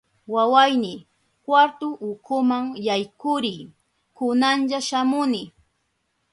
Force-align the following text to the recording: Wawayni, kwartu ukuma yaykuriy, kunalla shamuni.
Wawayni, 0.33 0.93
kwartu 1.43 1.87
ukuma 2.11 2.57
yaykuriy, 2.87 3.61
kunalla 4.15 4.79
shamuni. 4.87 5.41